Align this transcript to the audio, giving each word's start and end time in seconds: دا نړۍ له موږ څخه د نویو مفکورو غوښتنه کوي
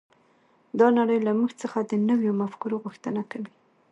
دا 0.79 0.87
نړۍ 0.97 1.19
له 1.27 1.31
موږ 1.39 1.51
څخه 1.61 1.77
د 1.81 1.91
نویو 2.09 2.37
مفکورو 2.41 2.81
غوښتنه 2.83 3.21
کوي 3.31 3.51